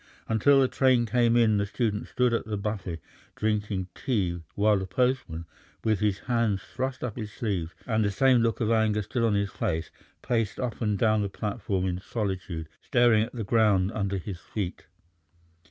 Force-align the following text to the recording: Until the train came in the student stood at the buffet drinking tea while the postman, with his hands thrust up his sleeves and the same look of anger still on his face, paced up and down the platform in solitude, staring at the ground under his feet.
Until 0.27 0.59
the 0.61 0.67
train 0.67 1.05
came 1.05 1.37
in 1.37 1.57
the 1.57 1.67
student 1.67 2.07
stood 2.07 2.33
at 2.33 2.45
the 2.45 2.57
buffet 2.57 3.01
drinking 3.35 3.87
tea 3.93 4.41
while 4.55 4.79
the 4.79 4.87
postman, 4.87 5.45
with 5.83 5.99
his 5.99 6.17
hands 6.21 6.63
thrust 6.73 7.03
up 7.03 7.17
his 7.17 7.31
sleeves 7.31 7.75
and 7.85 8.03
the 8.03 8.09
same 8.09 8.39
look 8.39 8.59
of 8.61 8.71
anger 8.71 9.03
still 9.03 9.27
on 9.27 9.35
his 9.35 9.51
face, 9.51 9.91
paced 10.23 10.59
up 10.59 10.81
and 10.81 10.97
down 10.97 11.21
the 11.21 11.29
platform 11.29 11.85
in 11.85 11.99
solitude, 11.99 12.67
staring 12.81 13.21
at 13.21 13.33
the 13.33 13.43
ground 13.43 13.91
under 13.91 14.17
his 14.17 14.39
feet. 14.39 14.87